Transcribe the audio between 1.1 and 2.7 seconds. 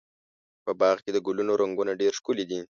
د ګلونو رنګونه ډېر ښکلي دي.